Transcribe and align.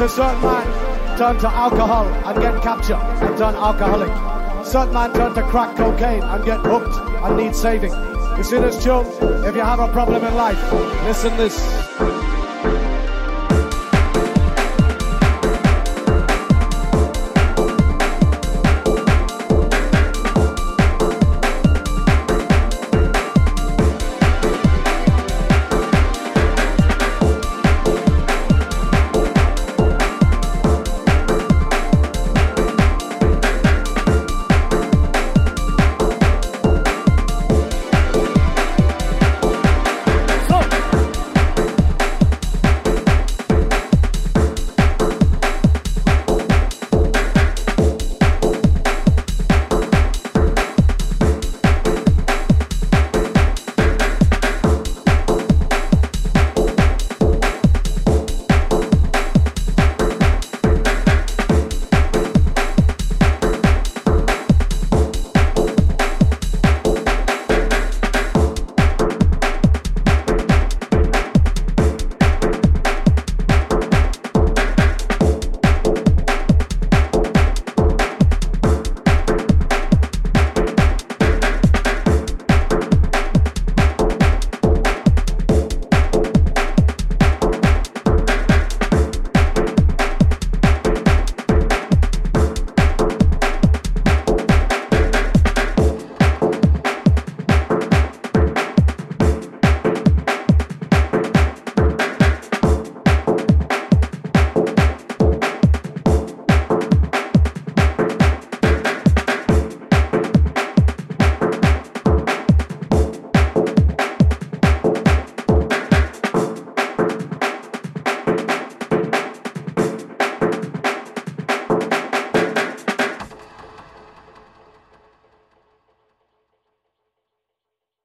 a 0.00 0.08
certain 0.08 0.40
man 0.42 1.18
turned 1.18 1.40
to 1.40 1.48
alcohol 1.48 2.06
and 2.06 2.40
get 2.40 2.62
captured 2.62 2.96
and 2.96 3.36
turn 3.38 3.54
alcoholic. 3.54 4.66
Certain 4.66 4.92
man 4.94 5.12
turned 5.12 5.34
to 5.34 5.42
crack 5.42 5.76
cocaine 5.76 6.22
and 6.22 6.44
get 6.44 6.60
hooked 6.60 6.94
and 7.24 7.36
need 7.36 7.56
saving. 7.56 7.92
You 8.36 8.44
see 8.44 8.58
this 8.58 8.82
tune? 8.84 9.06
If 9.44 9.56
you 9.56 9.62
have 9.62 9.80
a 9.80 9.88
problem 9.88 10.24
in 10.24 10.34
life, 10.34 10.72
listen 11.04 11.36
this. 11.36 11.87